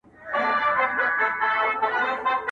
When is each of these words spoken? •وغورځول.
•وغورځول. 0.05 2.39